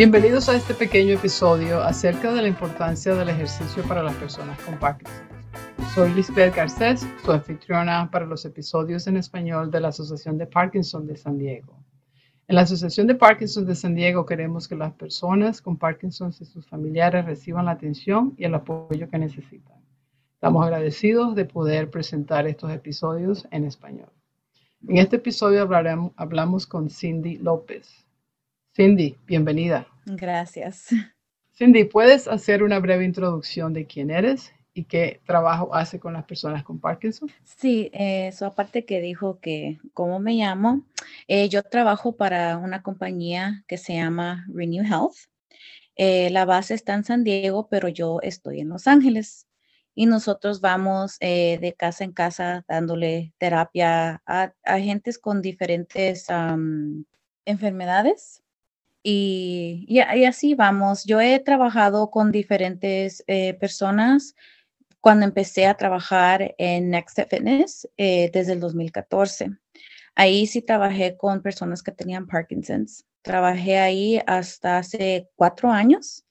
Bienvenidos 0.00 0.48
a 0.48 0.56
este 0.56 0.72
pequeño 0.72 1.12
episodio 1.12 1.82
acerca 1.82 2.32
de 2.32 2.40
la 2.40 2.48
importancia 2.48 3.14
del 3.14 3.28
ejercicio 3.28 3.82
para 3.82 4.02
las 4.02 4.16
personas 4.16 4.58
con 4.62 4.78
Parkinson. 4.78 5.28
Soy 5.94 6.14
Lisbeth 6.14 6.56
Garcés, 6.56 7.06
su 7.22 7.30
anfitriona 7.30 8.10
para 8.10 8.24
los 8.24 8.46
episodios 8.46 9.06
en 9.08 9.18
español 9.18 9.70
de 9.70 9.78
la 9.78 9.88
Asociación 9.88 10.38
de 10.38 10.46
Parkinson 10.46 11.06
de 11.06 11.18
San 11.18 11.36
Diego. 11.36 11.84
En 12.48 12.54
la 12.54 12.62
Asociación 12.62 13.08
de 13.08 13.14
Parkinson 13.14 13.66
de 13.66 13.74
San 13.74 13.94
Diego 13.94 14.24
queremos 14.24 14.68
que 14.68 14.74
las 14.74 14.94
personas 14.94 15.60
con 15.60 15.76
Parkinson 15.76 16.32
y 16.40 16.46
sus 16.46 16.66
familiares 16.66 17.26
reciban 17.26 17.66
la 17.66 17.72
atención 17.72 18.32
y 18.38 18.44
el 18.44 18.54
apoyo 18.54 19.06
que 19.10 19.18
necesitan. 19.18 19.84
Estamos 20.32 20.64
agradecidos 20.64 21.34
de 21.34 21.44
poder 21.44 21.90
presentar 21.90 22.46
estos 22.46 22.72
episodios 22.72 23.46
en 23.50 23.64
español. 23.64 24.08
En 24.88 24.96
este 24.96 25.16
episodio 25.16 25.60
hablaremos, 25.60 26.12
hablamos 26.16 26.66
con 26.66 26.88
Cindy 26.88 27.36
López. 27.36 28.06
Cindy, 28.72 29.18
bienvenida. 29.26 29.88
Gracias. 30.16 30.88
Cindy, 31.52 31.84
¿puedes 31.84 32.26
hacer 32.26 32.62
una 32.62 32.78
breve 32.78 33.04
introducción 33.04 33.72
de 33.72 33.86
quién 33.86 34.10
eres 34.10 34.52
y 34.72 34.84
qué 34.84 35.20
trabajo 35.26 35.74
hace 35.74 36.00
con 36.00 36.14
las 36.14 36.24
personas 36.24 36.64
con 36.64 36.80
Parkinson? 36.80 37.30
Sí, 37.44 37.90
eso 37.92 38.46
aparte 38.46 38.84
que 38.84 39.00
dijo 39.00 39.40
que 39.40 39.78
cómo 39.92 40.20
me 40.20 40.34
llamo, 40.34 40.86
eh, 41.28 41.48
yo 41.48 41.62
trabajo 41.62 42.16
para 42.16 42.56
una 42.56 42.82
compañía 42.82 43.64
que 43.66 43.76
se 43.76 43.94
llama 43.94 44.46
Renew 44.48 44.84
Health. 44.84 45.16
Eh, 45.96 46.30
la 46.30 46.44
base 46.46 46.74
está 46.74 46.94
en 46.94 47.04
San 47.04 47.24
Diego, 47.24 47.68
pero 47.68 47.88
yo 47.88 48.20
estoy 48.22 48.60
en 48.60 48.70
Los 48.70 48.86
Ángeles 48.86 49.46
y 49.94 50.06
nosotros 50.06 50.60
vamos 50.60 51.16
eh, 51.20 51.58
de 51.60 51.74
casa 51.74 52.04
en 52.04 52.12
casa 52.12 52.64
dándole 52.68 53.34
terapia 53.38 54.22
a, 54.24 54.54
a 54.64 54.78
gentes 54.78 55.18
con 55.18 55.42
diferentes 55.42 56.26
enfermedades. 57.44 58.42
Y, 59.02 59.98
así 60.26 60.54
vamos. 60.54 61.04
Yo 61.04 61.20
he 61.20 61.38
trabajado 61.40 62.10
con 62.10 62.32
diferentes 62.32 63.24
eh, 63.26 63.54
personas 63.54 64.34
cuando 65.00 65.24
empecé 65.24 65.66
a 65.66 65.76
trabajar 65.76 66.54
en 66.58 66.90
Next 66.90 67.18
Fitness 67.30 67.88
eh, 67.96 68.30
desde 68.32 68.52
el 68.52 68.60
2014. 68.60 69.50
Ahí 70.14 70.46
sí 70.46 70.60
trabajé 70.60 71.16
con 71.16 71.40
personas 71.40 71.82
que 71.82 71.92
tenían 71.92 72.26
Parkinson's. 72.26 73.06
Trabajé 73.22 73.78
ahí 73.78 74.20
hasta 74.26 74.78
hace 74.78 75.28
cuatro 75.36 75.70
años, 75.70 76.26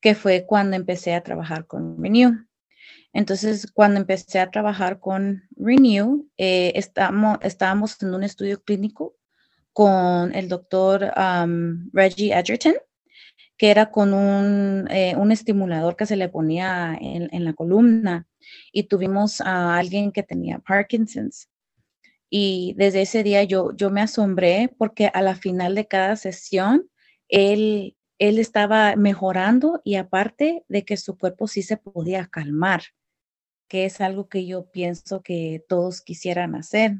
que 0.00 0.14
fue 0.14 0.44
cuando 0.46 0.76
empecé 0.76 1.14
a 1.14 1.22
trabajar 1.22 1.66
con 1.66 2.00
Renew. 2.00 2.46
Entonces, 3.12 3.70
cuando 3.72 3.98
empecé 3.98 4.38
a 4.40 4.50
trabajar 4.50 5.00
con 5.00 5.42
Renew, 5.56 6.28
eh, 6.36 6.72
estábamos 6.76 8.02
en 8.02 8.14
un 8.14 8.22
estudio 8.22 8.62
clínico 8.62 9.16
con 9.76 10.34
el 10.34 10.48
doctor 10.48 11.12
Reggie 11.92 12.32
Edgerton, 12.32 12.76
que 13.58 13.70
era 13.70 13.90
con 13.90 14.14
un, 14.14 14.88
eh, 14.90 15.14
un, 15.18 15.32
estimulador 15.32 15.96
que 15.96 16.06
se 16.06 16.16
le 16.16 16.30
ponía 16.30 16.96
en, 16.98 17.28
en, 17.30 17.44
la 17.44 17.52
columna 17.52 18.26
y 18.72 18.84
tuvimos 18.84 19.42
a 19.42 19.76
alguien 19.76 20.12
que 20.12 20.22
tenía 20.22 20.60
Parkinson's. 20.60 21.50
Y 22.30 22.74
desde 22.78 23.02
ese 23.02 23.22
día 23.22 23.44
yo, 23.44 23.76
yo 23.76 23.90
me 23.90 24.00
asombré 24.00 24.74
porque 24.78 25.10
a 25.12 25.20
la 25.20 25.34
final 25.34 25.74
de 25.74 25.86
cada 25.86 26.16
sesión 26.16 26.88
él, 27.28 27.98
él 28.18 28.38
estaba 28.38 28.96
mejorando 28.96 29.82
y 29.84 29.96
aparte 29.96 30.64
de 30.68 30.86
que 30.86 30.96
su 30.96 31.18
cuerpo 31.18 31.48
sí 31.48 31.60
se 31.60 31.76
podía 31.76 32.26
calmar 32.28 32.80
que 33.68 33.84
es 33.84 34.00
algo 34.00 34.28
que 34.30 34.46
yo 34.46 34.70
pienso 34.70 35.22
que 35.22 35.62
todos 35.68 36.00
quisieran 36.00 36.54
hacer. 36.54 36.92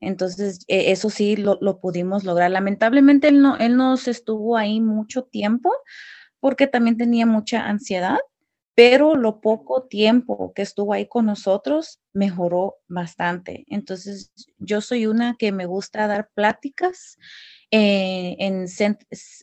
Entonces, 0.00 0.64
e, 0.68 0.92
eso 0.92 1.10
sí 1.10 1.36
lo, 1.36 1.58
pudimos 1.80 2.24
lograr. 2.24 2.50
Lamentablemente, 2.50 3.28
él 3.28 3.40
no, 3.40 3.56
él 3.56 3.78
estuvo 4.06 4.56
ahí 4.56 4.80
mucho 4.80 5.24
tiempo 5.24 5.72
porque 6.40 6.66
también 6.66 6.96
tenía 6.98 7.26
mucha 7.26 7.66
ansiedad, 7.66 8.18
pero 8.74 9.14
lo 9.14 9.40
poco 9.40 9.84
tiempo 9.84 10.52
que 10.54 10.62
estuvo 10.62 10.92
ahí 10.92 11.06
con 11.06 11.26
nosotros 11.26 12.00
mejoró 12.12 12.76
bastante. 12.88 13.64
Entonces, 13.68 14.32
yo 14.58 14.80
soy 14.80 15.06
una 15.06 15.36
que 15.38 15.52
me 15.52 15.66
gusta 15.66 16.06
dar 16.06 16.30
pláticas 16.34 17.16
eh, 17.70 18.36
en, 18.38 18.66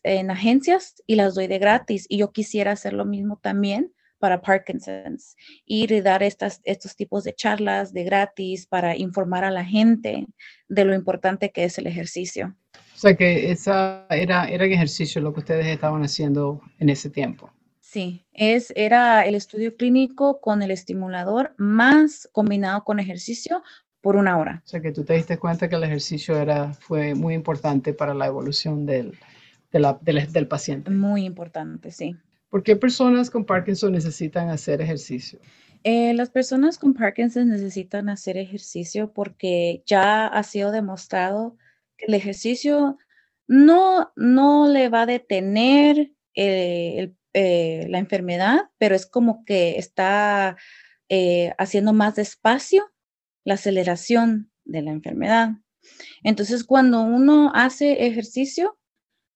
en 0.03 0.31
agencias 0.31 1.02
y 1.08 1.16
las 1.16 1.36
doy 1.36 1.47
de 1.47 1.59
gratis 1.59 2.06
y 2.09 2.18
yo 2.18 2.31
quisiera 2.31 2.74
hacer 2.74 2.94
lo 2.94 3.06
mismo 3.06 3.40
también 3.42 3.94
para 4.22 4.40
Parkinson's, 4.40 5.36
ir 5.66 5.92
y 5.92 6.00
dar 6.00 6.22
estas, 6.22 6.62
estos 6.64 6.96
tipos 6.96 7.24
de 7.26 7.34
charlas 7.34 7.92
de 7.92 8.04
gratis 8.04 8.68
para 8.68 8.96
informar 8.96 9.44
a 9.44 9.52
la 9.52 9.66
gente 9.66 10.28
de 10.70 10.86
lo 10.86 10.94
importante 10.94 11.52
que 11.52 11.66
es 11.66 11.78
el 11.80 11.88
ejercicio. 11.88 12.56
O 12.96 13.00
sea 13.02 13.16
que 13.16 13.52
esa 13.52 14.06
era, 14.12 14.48
era 14.48 14.64
el 14.66 14.72
ejercicio 14.72 15.22
lo 15.22 15.34
que 15.34 15.40
ustedes 15.40 15.66
estaban 15.66 16.04
haciendo 16.04 16.62
en 16.78 16.90
ese 16.90 17.09
tiempo. 17.09 17.52
Sí, 17.80 18.26
es, 18.32 18.72
era 18.78 19.26
el 19.26 19.36
estudio 19.36 19.76
clínico 19.76 20.40
con 20.40 20.62
el 20.62 20.72
estimulador 20.72 21.56
más 21.58 22.30
combinado 22.32 22.84
con 22.84 23.00
ejercicio 23.00 23.64
por 24.02 24.16
una 24.16 24.38
hora. 24.38 24.62
O 24.64 24.68
sea 24.68 24.82
que 24.82 24.92
tú 24.92 25.03
te 25.03 25.16
diste 25.16 25.38
cuenta 25.38 25.68
que 25.68 25.76
el 25.76 25.84
ejercicio 25.84 26.38
era, 26.38 26.74
fue 26.74 27.16
muy 27.16 27.34
importante 27.34 27.94
para 27.94 28.14
la 28.14 28.28
evolución 28.28 28.86
del, 28.86 29.18
del, 29.72 30.32
del 30.32 30.48
paciente. 30.48 30.92
Muy 30.92 31.26
importante, 31.26 31.92
sí. 31.92 32.16
¿Por 32.52 32.64
qué 32.64 32.76
personas 32.76 33.30
con 33.30 33.46
Parkinson 33.46 33.94
necesitan 33.94 34.50
hacer 34.50 34.82
ejercicio? 34.82 35.40
Eh, 35.84 36.14
las 36.14 36.30
personas 36.30 36.78
con 36.78 36.94
Parkinson 36.94 37.48
necesitan 37.48 38.10
hacer 38.10 38.38
ejercicio 38.38 39.14
porque 39.14 39.84
ya 39.86 40.28
ha 40.28 40.44
sido 40.44 40.72
demostrado 40.72 41.58
que 41.96 42.08
el 42.08 42.14
ejercicio 42.14 42.98
no, 43.48 44.12
no 44.18 44.68
le 44.68 44.90
va 44.90 45.04
a 45.04 45.06
detener 45.06 46.12
eh, 46.36 47.14
eh, 47.34 47.88
la 47.90 48.00
enfermedad, 48.00 48.70
pero 48.78 48.96
es 48.96 49.06
como 49.06 49.44
que 49.46 49.78
está 49.78 50.58
haciendo 51.58 51.92
más 51.92 52.16
despacio 52.16 52.90
la 53.44 53.56
aceleración 53.56 54.50
de 54.64 54.82
la 54.82 54.92
enfermedad. 54.92 55.52
Entonces, 56.24 56.64
cuando 56.64 57.02
uno 57.02 57.52
hace 57.54 58.06
ejercicio, 58.06 58.78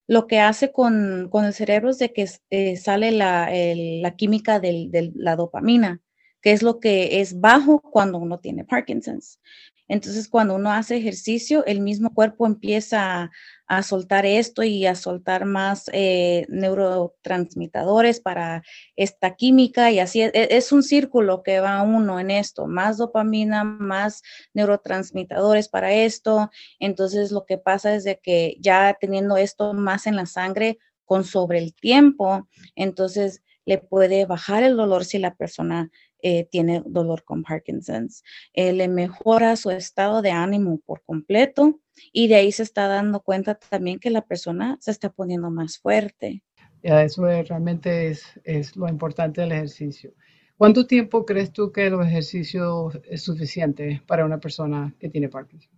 lo 0.08 0.28
que 0.28 0.40
hace 0.40 0.72
con, 0.72 1.30
el 1.34 1.54
cerebro 1.54 1.90
es 1.90 2.00
de 2.00 2.14
que 2.14 2.30
eh, 2.50 2.78
sale 2.78 3.12
la, 3.12 3.50
la 3.52 4.16
química 4.16 4.60
de 4.60 5.12
la 5.16 5.36
dopamina, 5.36 6.02
que 6.42 6.52
es 6.52 6.62
lo 6.62 6.80
que 6.80 7.22
es 7.22 7.40
bajo 7.40 7.82
cuando 7.82 8.20
uno 8.20 8.40
tiene 8.40 8.66
Parkinson's. 8.66 9.40
Entonces, 9.88 10.28
cuando 10.28 10.56
uno 10.56 10.72
hace 10.72 10.98
ejercicio, 10.98 11.66
el 11.66 11.80
mismo 11.80 12.14
cuerpo 12.14 12.48
empieza 12.48 13.32
a, 13.68 13.84
soltar 13.84 14.26
esto 14.26 14.64
y 14.64 14.86
a 14.86 14.96
soltar 14.96 15.46
más 15.46 15.90
eh, 15.94 16.46
neurotransmitadores 16.50 18.20
para 18.20 18.64
esta 18.96 19.36
química 19.36 19.92
y 19.92 20.00
así 20.00 20.22
es, 20.22 20.32
es, 20.34 20.72
un 20.72 20.84
círculo 20.84 21.42
que 21.44 21.60
va 21.60 21.82
uno 21.82 22.20
en 22.20 22.32
esto, 22.32 22.68
más 22.68 22.98
dopamina, 22.98 23.64
más 23.64 24.22
neurotransmitadores 24.54 25.70
para 25.70 25.94
esto. 25.94 26.50
Entonces, 26.80 27.32
lo 27.32 27.46
que 27.46 27.58
pasa 27.58 27.96
es 27.96 28.04
de 28.04 28.20
que 28.20 28.58
ya 28.60 28.96
teniendo 29.00 29.38
esto 29.38 29.74
más 29.74 30.08
en 30.08 30.16
la 30.16 30.26
sangre 30.26 30.78
con 31.06 31.24
sobre 31.24 31.60
el 31.60 31.74
tiempo, 31.76 32.48
entonces 32.76 33.44
le 33.66 33.80
puede 33.80 34.26
bajar 34.26 34.64
el 34.64 34.78
dolor 34.78 35.06
si 35.06 35.18
la 35.18 35.36
persona 35.36 35.90
eh, 36.22 36.46
tiene 36.46 36.84
dolor 36.86 37.24
con 37.24 37.44
Parkinson's. 37.44 38.24
Eh, 38.54 38.74
le 38.74 38.88
mejora 38.88 39.56
su 39.56 39.72
estado 39.72 40.22
de 40.22 40.32
ánimo 40.32 40.80
por 40.86 41.04
completo 41.04 41.80
y 42.12 42.28
de 42.28 42.36
ahí 42.36 42.52
se 42.52 42.64
está 42.64 42.88
dando 42.88 43.22
cuenta 43.22 43.56
también 43.56 44.00
que 44.00 44.10
la 44.10 44.22
persona 44.22 44.78
se 44.82 44.92
está 44.92 45.10
poniendo 45.10 45.50
más 45.52 45.78
fuerte. 45.78 46.44
Ya, 46.84 47.04
eso 47.04 47.24
realmente 47.26 48.10
es, 48.10 48.24
es 48.44 48.76
lo 48.76 48.88
importante 48.88 49.42
del 49.42 49.52
ejercicio. 49.52 50.14
¿Cuánto 50.58 50.88
tiempo 50.88 51.26
crees 51.26 51.52
tú 51.52 51.72
que 51.72 51.88
el 51.88 52.00
ejercicio 52.02 52.92
es 53.10 53.24
suficiente 53.24 54.02
para 54.08 54.26
una 54.26 54.40
persona 54.40 54.94
que 55.00 55.10
tiene 55.10 55.28
Parkinson? 55.28 55.72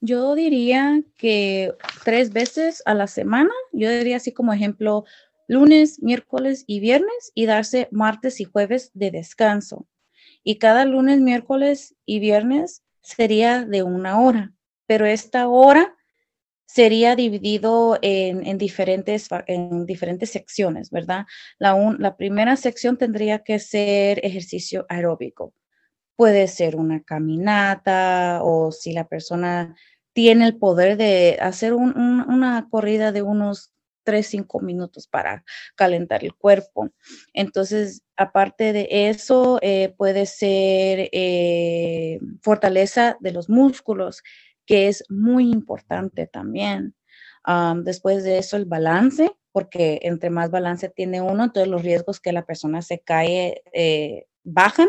Yo 0.00 0.34
diría 0.34 1.00
que 1.16 1.74
tres 2.04 2.32
veces 2.32 2.82
a 2.86 2.94
la 2.94 3.06
semana, 3.06 3.52
yo 3.72 3.90
diría 3.90 4.16
así 4.16 4.32
como 4.32 4.52
ejemplo, 4.52 5.04
lunes, 5.52 6.02
miércoles 6.02 6.64
y 6.66 6.80
viernes 6.80 7.32
y 7.34 7.46
darse 7.46 7.88
martes 7.90 8.40
y 8.40 8.44
jueves 8.44 8.90
de 8.94 9.10
descanso 9.10 9.86
y 10.44 10.58
cada 10.58 10.84
lunes, 10.84 11.20
miércoles 11.20 11.94
y 12.04 12.18
viernes 12.18 12.82
sería 13.02 13.64
de 13.64 13.82
una 13.82 14.20
hora, 14.20 14.52
pero 14.86 15.06
esta 15.06 15.48
hora 15.48 15.96
sería 16.66 17.16
dividido 17.16 17.98
en, 18.00 18.56
diferentes, 18.56 19.28
en 19.46 19.84
diferentes 19.84 20.30
secciones, 20.30 20.90
¿verdad? 20.90 21.26
La, 21.58 21.76
la 21.98 22.16
primera 22.16 22.56
sección 22.56 22.96
tendría 22.96 23.40
que 23.40 23.58
ser 23.58 24.24
ejercicio 24.24 24.86
aeróbico. 24.88 25.52
Puede 26.16 26.48
ser 26.48 26.76
una 26.76 27.02
caminata 27.02 28.40
o 28.42 28.72
si 28.72 28.92
la 28.92 29.06
persona 29.06 29.76
tiene 30.14 30.46
el 30.46 30.56
poder 30.56 30.96
de 30.96 31.38
hacer 31.40 31.74
una 31.74 32.68
corrida 32.70 33.12
de 33.12 33.22
unos 33.22 33.71
tres, 34.04 34.26
cinco 34.28 34.60
minutos 34.60 35.06
para 35.06 35.44
calentar 35.74 36.24
el 36.24 36.34
cuerpo. 36.34 36.90
Entonces, 37.32 38.02
aparte 38.16 38.72
de 38.72 38.88
eso, 39.08 39.58
eh, 39.62 39.94
puede 39.96 40.26
ser 40.26 41.08
eh, 41.12 42.18
fortaleza 42.42 43.16
de 43.20 43.32
los 43.32 43.48
músculos, 43.48 44.22
que 44.66 44.88
es 44.88 45.04
muy 45.08 45.50
importante 45.50 46.26
también. 46.26 46.94
después 47.84 48.22
de 48.22 48.38
eso, 48.38 48.56
el 48.56 48.66
balance, 48.66 49.32
porque 49.52 50.00
entre 50.02 50.30
más 50.30 50.50
balance 50.50 50.88
tiene 50.88 51.20
uno, 51.20 51.44
entonces 51.44 51.68
los 51.68 51.82
riesgos 51.82 52.20
que 52.20 52.32
la 52.32 52.44
persona 52.44 52.82
se 52.82 53.00
cae 53.00 53.62
eh, 53.72 54.26
bajan. 54.44 54.88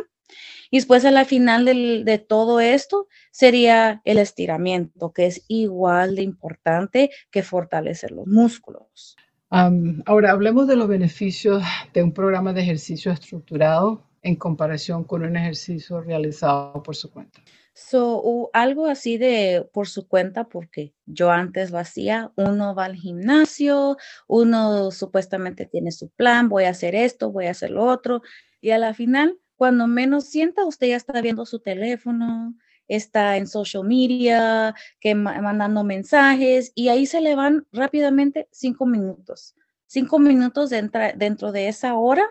Y 0.72 0.78
después 0.78 1.06
a 1.06 1.12
la 1.12 1.26
final 1.26 1.66
de 1.66 2.18
todo 2.18 2.60
esto 2.60 3.08
sería 3.32 4.02
el 4.06 4.18
estiramiento, 4.18 5.12
que 5.14 5.28
es 5.28 5.46
igual 5.48 6.16
de 6.16 6.24
importante 6.24 7.12
que 7.32 7.44
fortalecer 7.44 8.12
los 8.12 8.28
músculos. 8.28 9.16
ahora 9.50 10.32
hablemos 10.32 10.68
de 10.68 10.76
los 10.76 10.88
beneficios 10.88 11.64
de 11.94 12.04
un 12.04 12.12
programa 12.12 12.54
de 12.54 12.62
ejercicio 12.62 13.12
estructurado 13.12 14.10
en 14.24 14.36
comparación 14.36 15.04
con 15.04 15.24
un 15.24 15.36
ejercicio 15.36 16.02
realizado 16.02 16.82
por 16.82 16.96
su 16.96 17.12
cuenta. 17.12 17.42
So, 17.76 18.52
algo 18.54 18.86
así 18.86 19.18
de 19.18 19.68
por 19.74 19.88
su 19.88 20.08
cuenta, 20.08 20.44
porque 20.48 20.94
yo 21.08 21.32
antes 21.32 21.72
lo 21.72 21.80
hacía, 21.80 22.32
uno 22.36 22.76
va 22.76 22.86
al 22.86 22.96
gimnasio, 22.96 23.98
uno 24.28 24.92
supuestamente 24.92 25.66
tiene 25.66 25.92
su 25.92 26.10
plan, 26.10 26.50
voy 26.50 26.66
a 26.66 26.70
hacer 26.70 26.94
esto, 26.94 27.32
voy 27.32 27.48
a 27.48 27.52
hacer 27.52 27.72
lo 27.72 27.84
otro, 27.86 28.22
y 28.62 28.70
a 28.70 28.78
la 28.78 28.94
final, 28.94 29.40
cuando 29.64 29.88
menos 29.88 30.26
sienta, 30.26 30.66
usted 30.66 30.88
ya 30.88 30.98
está 30.98 31.22
viendo 31.22 31.46
su 31.46 31.60
teléfono, 31.60 32.54
está 32.90 33.38
en 33.38 33.48
social 33.48 33.86
media, 33.86 34.76
que 35.00 35.16
mandando 35.16 35.86
mensajes, 35.86 36.74
y 36.76 36.90
ahí 36.90 37.06
se 37.06 37.22
le 37.22 37.34
van 37.34 37.66
rápidamente 37.72 38.50
cinco 38.52 38.86
minutos. 38.86 39.56
Cinco 39.88 40.20
minutos 40.20 40.70
dentro 40.70 41.54
de 41.54 41.70
esa 41.70 41.96
hora 41.96 42.30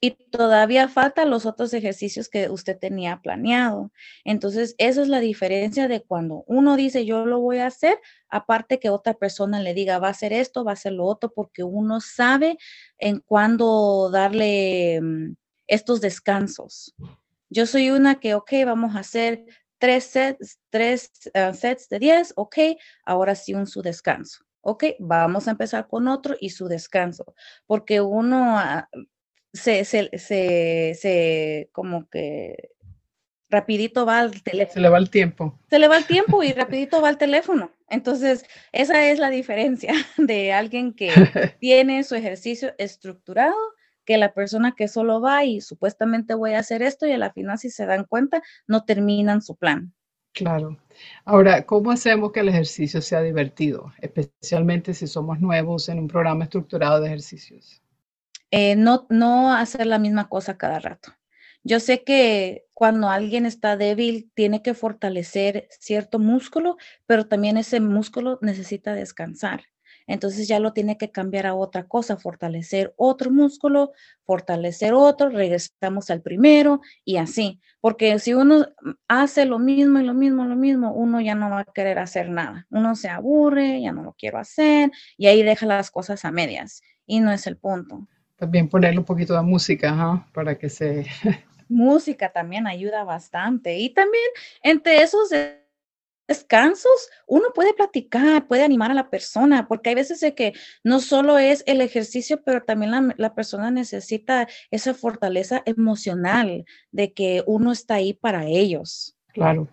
y 0.00 0.12
todavía 0.30 0.86
faltan 0.86 1.30
los 1.30 1.46
otros 1.46 1.74
ejercicios 1.74 2.28
que 2.28 2.48
usted 2.48 2.78
tenía 2.78 3.20
planeado. 3.20 3.90
Entonces, 4.24 4.76
esa 4.78 5.02
es 5.02 5.08
la 5.08 5.18
diferencia 5.18 5.88
de 5.88 6.04
cuando 6.04 6.44
uno 6.46 6.76
dice 6.76 7.04
yo 7.04 7.26
lo 7.26 7.40
voy 7.40 7.58
a 7.58 7.66
hacer, 7.66 7.98
aparte 8.28 8.78
que 8.78 8.88
otra 8.88 9.14
persona 9.14 9.60
le 9.60 9.74
diga 9.74 9.98
va 9.98 10.06
a 10.06 10.12
hacer 10.12 10.32
esto, 10.32 10.62
va 10.62 10.70
a 10.70 10.74
hacer 10.74 10.92
lo 10.92 11.06
otro, 11.06 11.32
porque 11.34 11.64
uno 11.64 12.00
sabe 12.00 12.56
en 12.98 13.18
cuándo 13.18 14.10
darle 14.12 15.00
mm, 15.02 15.34
estos 15.66 16.00
descansos. 16.00 16.94
Yo 17.50 17.66
soy 17.66 17.90
una 17.90 18.20
que, 18.20 18.34
ok, 18.34 18.52
vamos 18.64 18.96
a 18.96 19.00
hacer 19.00 19.44
tres 19.78 20.04
sets, 20.04 20.60
tres 20.70 21.10
ah, 21.34 21.52
sets 21.52 21.88
de 21.88 21.98
10, 21.98 22.34
ok, 22.36 22.56
ahora 23.04 23.34
sí 23.34 23.54
un 23.54 23.66
su 23.66 23.82
descanso. 23.82 24.44
Ok, 24.60 24.84
vamos 25.00 25.48
a 25.48 25.50
empezar 25.50 25.88
con 25.88 26.06
otro 26.06 26.36
y 26.38 26.50
su 26.50 26.68
descanso, 26.68 27.34
porque 27.66 28.00
uno 28.00 28.58
ah, 28.58 28.88
se, 29.52 29.84
se, 29.84 30.08
se, 30.18 30.96
se 30.98 31.68
como 31.72 32.08
que 32.08 32.70
rapidito 33.52 34.06
va 34.06 34.20
al 34.20 34.42
teléfono. 34.42 34.72
Se 34.72 34.80
le 34.80 34.88
va 34.88 34.98
el 34.98 35.10
tiempo. 35.10 35.58
Se 35.68 35.78
le 35.78 35.88
va 35.88 35.98
el 35.98 36.06
tiempo 36.06 36.42
y 36.42 36.52
rapidito 36.52 37.02
va 37.02 37.08
al 37.08 37.18
teléfono. 37.18 37.70
Entonces, 37.88 38.44
esa 38.72 39.08
es 39.08 39.18
la 39.18 39.30
diferencia 39.30 39.92
de 40.16 40.52
alguien 40.52 40.94
que 40.94 41.10
tiene 41.60 42.02
su 42.02 42.14
ejercicio 42.14 42.74
estructurado 42.78 43.56
que 44.04 44.18
la 44.18 44.32
persona 44.32 44.74
que 44.76 44.88
solo 44.88 45.20
va 45.20 45.44
y 45.44 45.60
supuestamente 45.60 46.34
voy 46.34 46.52
a 46.54 46.60
hacer 46.60 46.82
esto 46.82 47.06
y 47.06 47.12
a 47.12 47.18
la 47.18 47.32
final 47.32 47.58
si 47.58 47.70
se 47.70 47.86
dan 47.86 48.04
cuenta 48.04 48.42
no 48.66 48.84
terminan 48.84 49.42
su 49.42 49.56
plan. 49.56 49.92
Claro. 50.32 50.78
Ahora, 51.24 51.66
¿cómo 51.66 51.90
hacemos 51.90 52.32
que 52.32 52.40
el 52.40 52.48
ejercicio 52.48 53.02
sea 53.02 53.20
divertido, 53.20 53.92
especialmente 54.00 54.94
si 54.94 55.06
somos 55.06 55.40
nuevos 55.40 55.88
en 55.88 55.98
un 55.98 56.08
programa 56.08 56.44
estructurado 56.44 57.00
de 57.00 57.08
ejercicios? 57.08 57.82
Eh, 58.50 58.76
no, 58.76 59.06
no 59.10 59.52
hacer 59.52 59.86
la 59.86 59.98
misma 59.98 60.28
cosa 60.28 60.56
cada 60.56 60.78
rato. 60.78 61.12
Yo 61.64 61.80
sé 61.80 62.02
que 62.02 62.66
cuando 62.74 63.08
alguien 63.08 63.46
está 63.46 63.76
débil 63.76 64.30
tiene 64.34 64.62
que 64.62 64.74
fortalecer 64.74 65.68
cierto 65.70 66.18
músculo, 66.18 66.76
pero 67.06 67.28
también 67.28 67.56
ese 67.56 67.80
músculo 67.80 68.38
necesita 68.42 68.94
descansar. 68.94 69.64
Entonces 70.12 70.46
ya 70.46 70.60
lo 70.60 70.74
tiene 70.74 70.98
que 70.98 71.10
cambiar 71.10 71.46
a 71.46 71.54
otra 71.54 71.84
cosa, 71.84 72.18
fortalecer 72.18 72.92
otro 72.98 73.30
músculo, 73.30 73.92
fortalecer 74.24 74.92
otro, 74.92 75.30
regresamos 75.30 76.10
al 76.10 76.20
primero 76.20 76.82
y 77.02 77.16
así. 77.16 77.62
Porque 77.80 78.18
si 78.18 78.34
uno 78.34 78.66
hace 79.08 79.46
lo 79.46 79.58
mismo 79.58 80.00
y 80.00 80.04
lo 80.04 80.12
mismo, 80.12 80.44
lo 80.44 80.54
mismo, 80.54 80.92
uno 80.92 81.22
ya 81.22 81.34
no 81.34 81.48
va 81.48 81.60
a 81.60 81.64
querer 81.64 81.98
hacer 81.98 82.28
nada. 82.28 82.66
Uno 82.68 82.94
se 82.94 83.08
aburre, 83.08 83.80
ya 83.80 83.92
no 83.92 84.02
lo 84.02 84.12
quiero 84.12 84.36
hacer 84.36 84.90
y 85.16 85.28
ahí 85.28 85.42
deja 85.42 85.64
las 85.64 85.90
cosas 85.90 86.26
a 86.26 86.30
medias. 86.30 86.82
Y 87.06 87.20
no 87.20 87.32
es 87.32 87.46
el 87.46 87.56
punto. 87.56 88.06
También 88.36 88.68
ponerle 88.68 88.98
un 88.98 89.06
poquito 89.06 89.32
de 89.32 89.40
música, 89.40 90.26
para 90.34 90.58
que 90.58 90.68
se... 90.68 91.06
música 91.70 92.30
también 92.32 92.66
ayuda 92.66 93.02
bastante. 93.02 93.78
Y 93.78 93.88
también 93.94 94.28
entre 94.62 95.02
esos 95.02 95.30
descansos, 96.32 97.10
uno 97.26 97.48
puede 97.54 97.74
platicar, 97.74 98.46
puede 98.46 98.64
animar 98.64 98.90
a 98.90 98.94
la 98.94 99.10
persona, 99.10 99.68
porque 99.68 99.90
hay 99.90 99.94
veces 99.94 100.20
de 100.20 100.34
que 100.34 100.54
no 100.82 101.00
solo 101.00 101.38
es 101.38 101.62
el 101.66 101.80
ejercicio, 101.80 102.42
pero 102.44 102.62
también 102.62 102.90
la, 102.90 103.14
la, 103.16 103.34
persona 103.34 103.70
necesita 103.70 104.48
esa 104.70 104.94
fortaleza 104.94 105.62
emocional 105.66 106.64
de 106.90 107.12
que 107.12 107.42
uno 107.46 107.72
está 107.72 107.96
ahí 107.96 108.14
para 108.14 108.46
ellos. 108.46 109.16
Claro. 109.34 109.68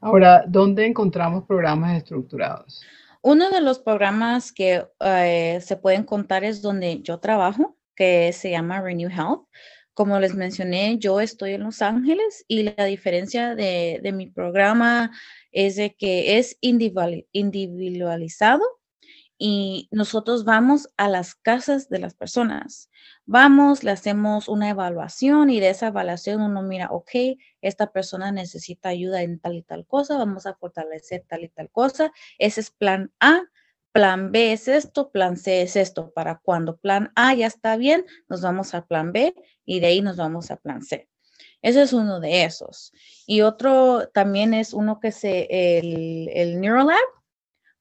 Ahora, 0.00 0.44
¿dónde 0.46 0.86
encontramos 0.86 1.44
programas 1.44 1.96
estructurados? 1.96 2.82
Uno 3.22 3.50
de 3.50 3.60
los 3.60 3.78
programas 3.78 4.52
que 4.52 4.86
eh, 5.00 5.58
se 5.60 5.76
pueden 5.76 6.04
contar 6.04 6.44
es 6.44 6.62
donde 6.62 7.00
yo 7.02 7.18
trabajo 7.18 7.76
que 7.96 8.32
se 8.32 8.50
llama 8.50 8.80
Renew 8.80 9.10
Health. 9.10 9.48
Como 9.96 10.20
les 10.20 10.34
mencioné, 10.34 10.98
yo 10.98 11.22
estoy 11.22 11.54
en 11.54 11.62
Los 11.62 11.80
Ángeles 11.80 12.44
y 12.48 12.64
la 12.64 12.84
diferencia 12.84 13.54
de, 13.54 13.98
mi 14.12 14.26
programa 14.26 15.10
es 15.52 15.76
de 15.76 15.94
que 15.94 16.36
es 16.36 16.58
individualizado 16.60 18.62
y 19.38 19.88
nosotros 19.90 20.44
vamos 20.44 20.90
a 20.98 21.08
las 21.08 21.34
casas 21.34 21.88
de 21.88 21.98
las 21.98 22.14
personas. 22.14 22.90
Vamos, 23.24 23.84
le 23.84 23.90
hacemos 23.90 24.48
una 24.48 24.68
evaluación 24.68 25.48
y 25.48 25.60
de 25.60 25.70
esa 25.70 25.86
evaluación 25.86 26.42
uno 26.42 26.60
mira, 26.60 26.88
ok, 26.90 27.38
esta 27.62 27.90
persona 27.90 28.30
necesita 28.30 28.90
ayuda 28.90 29.22
en 29.22 29.40
tal 29.40 29.56
y 29.56 29.62
tal 29.62 29.86
cosa, 29.86 30.18
vamos 30.18 30.44
a 30.44 30.56
fortalecer 30.56 31.24
tal 31.26 31.44
y 31.44 31.48
tal 31.48 31.70
cosa. 31.70 32.12
Ese 32.36 32.60
es 32.60 32.70
plan 32.70 33.12
A 33.18 33.40
plan 33.96 34.30
B 34.30 34.52
es 34.52 34.68
esto, 34.68 35.10
plan 35.10 35.38
C 35.38 35.62
es 35.62 35.74
esto. 35.74 36.12
Para 36.12 36.38
cuando 36.38 36.76
plan 36.76 37.12
A 37.14 37.32
ya 37.32 37.46
está 37.46 37.78
bien, 37.78 38.04
nos 38.28 38.42
vamos 38.42 38.74
a 38.74 38.84
plan 38.84 39.10
B 39.10 39.34
y 39.64 39.80
de 39.80 39.86
ahí 39.86 40.02
nos 40.02 40.18
vamos 40.18 40.50
a 40.50 40.56
plan 40.56 40.82
C. 40.82 41.08
Ese 41.62 41.80
es 41.80 41.94
uno 41.94 42.20
de 42.20 42.44
esos. 42.44 42.92
Y 43.26 43.40
otro 43.40 44.10
también 44.12 44.52
es 44.52 44.74
uno 44.74 45.00
que 45.00 45.12
se, 45.12 45.78
el, 45.78 46.28
el 46.34 46.60
Neurolab, 46.60 46.98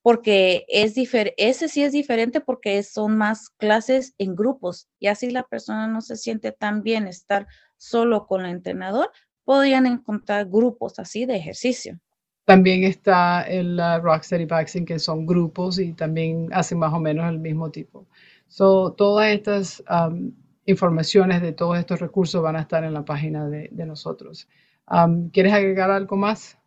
porque 0.01 0.65
es 0.69 0.93
ese 0.95 1.67
sí 1.67 1.83
es 1.83 1.91
diferente 1.91 2.39
porque 2.39 2.81
son 2.83 3.17
más 3.17 3.49
clases 3.49 4.13
en 4.17 4.35
grupos 4.35 4.87
y 4.99 5.07
así 5.07 5.31
la 5.31 5.43
persona 5.43 5.87
no 5.87 5.99
se 5.99 6.15
siente 6.15 6.53
tan 6.53 6.81
bien 6.81 7.07
estar 7.07 7.45
solo 7.75 8.25
con 8.25 8.45
el 8.45 8.51
entrenador, 8.51 9.11
podrían 9.43 9.85
encontrar 9.85 10.45
grupos 10.45 10.97
así 10.97 11.25
de 11.25 11.35
ejercicio. 11.35 11.99
También 12.45 12.83
está 12.83 13.41
el 13.41 13.79
uh, 13.79 13.99
Rocksteady 14.01 14.45
Vaccine, 14.45 14.85
que 14.85 14.99
son 14.99 15.25
grupos 15.25 15.79
y 15.79 15.93
también 15.93 16.49
hacen 16.53 16.77
más 16.77 16.93
o 16.93 16.99
menos 16.99 17.27
el 17.27 17.39
mismo 17.39 17.71
tipo. 17.71 18.05
So, 18.47 18.93
todas 18.93 19.31
estas 19.31 19.83
um, 19.89 20.31
informaciones 20.65 21.41
de 21.41 21.53
todos 21.53 21.79
estos 21.79 21.99
recursos 21.99 22.43
van 22.43 22.55
a 22.55 22.61
estar 22.61 22.83
en 22.83 22.93
la 22.93 23.03
página 23.03 23.49
de, 23.49 23.69
nosotros. 23.85 24.47
Um, 24.89 25.29
¿Quieres 25.31 25.53
agregar 25.53 25.89
algo 25.89 26.15
más, 26.15 26.59